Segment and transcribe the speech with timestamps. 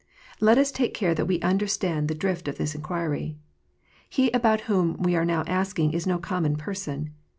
[0.39, 3.37] Let us take care that we understand the drift of this inquiry.
[4.09, 7.11] He about whom we are now asking is no common person.